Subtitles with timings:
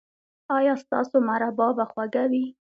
[0.57, 2.45] ایا ستاسو مربا به خوږه وي؟